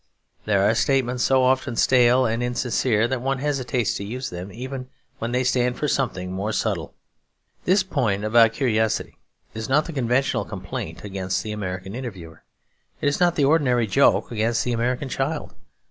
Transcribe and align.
There 0.45 0.67
are 0.67 0.73
statements 0.73 1.21
so 1.23 1.43
often 1.43 1.75
stale 1.75 2.25
and 2.25 2.41
insincere 2.41 3.07
that 3.07 3.21
one 3.21 3.37
hesitates 3.37 3.93
to 3.97 4.03
use 4.03 4.31
them, 4.31 4.51
even 4.51 4.89
when 5.19 5.31
they 5.31 5.43
stand 5.43 5.77
for 5.77 5.87
something 5.87 6.31
more 6.31 6.51
subtle. 6.53 6.95
This 7.65 7.83
point 7.83 8.23
about 8.25 8.53
curiosity 8.53 9.19
is 9.53 9.69
not 9.69 9.85
the 9.85 9.93
conventional 9.93 10.43
complaint 10.43 11.03
against 11.03 11.43
the 11.43 11.51
American 11.51 11.93
interviewer. 11.93 12.41
It 12.99 13.09
is 13.09 13.19
not 13.19 13.35
the 13.35 13.45
ordinary 13.45 13.85
joke 13.85 14.31
against 14.31 14.63
the 14.63 14.73
American 14.73 15.07
child. 15.07 15.53